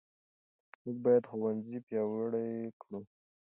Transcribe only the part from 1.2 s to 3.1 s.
ښوونځي پیاوړي کړو.